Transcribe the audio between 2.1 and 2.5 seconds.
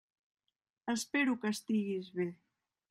bé.